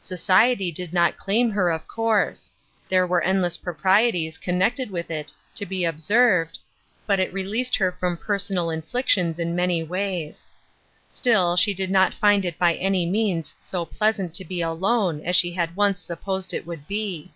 Society 0.00 0.72
did 0.72 0.92
not 0.92 1.16
claim 1.16 1.52
her, 1.52 1.70
of 1.70 1.86
course; 1.86 2.50
there 2.88 3.06
were 3.06 3.22
endless 3.22 3.56
proprieties 3.56 4.36
connected 4.36 4.90
with 4.90 5.08
it 5.08 5.32
to 5.54 5.64
be 5.64 5.86
ob 5.86 6.00
served, 6.00 6.58
but 7.06 7.20
it 7.20 7.32
released 7.32 7.76
her 7.76 7.92
from 7.92 8.16
personal 8.16 8.70
inflic 8.70 9.06
tions 9.06 9.38
in 9.38 9.54
many 9.54 9.84
ways. 9.84 10.48
Still 11.08 11.54
she 11.56 11.74
did 11.74 11.92
not 11.92 12.12
find 12.12 12.44
it 12.44 12.58
by 12.58 12.74
any 12.74 13.06
means 13.06 13.54
so 13.60 13.84
pleasant 13.84 14.34
to 14.34 14.44
be 14.44 14.60
alone 14.60 15.20
as 15.20 15.36
she 15.36 15.52
had 15.52 15.76
once 15.76 16.00
supposed 16.02 16.52
it 16.52 16.66
would 16.66 16.88
be. 16.88 17.30